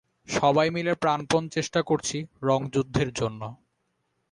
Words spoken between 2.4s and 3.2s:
রঙ যুদ্ধের